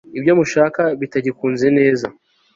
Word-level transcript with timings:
ibyo 0.17 0.33
mushaka 0.39 0.81
bitagikunze 0.99 1.67
neza 1.77 2.07